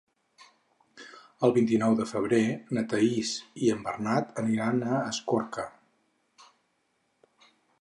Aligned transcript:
El 1.47 1.51
vint-i-nou 1.57 1.97
de 1.99 2.07
febrer 2.11 2.39
na 2.77 2.83
Thaís 2.93 3.33
i 3.67 3.71
en 3.75 3.83
Bernat 3.89 4.33
aniran 4.45 4.81
a 4.95 5.03
Escorca. 5.11 5.67